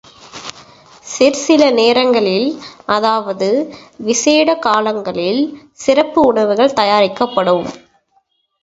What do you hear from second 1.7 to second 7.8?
நேரங்களில், அஃதாவது விசேட காலங்களில் சிறப்பு உணவுகள் தயாரிக்கப்படும்.